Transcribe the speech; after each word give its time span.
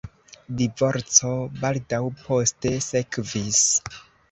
Divorco 0.61 1.33
baldaŭ 1.59 2.01
poste 2.25 2.75
sekvis. 2.89 3.65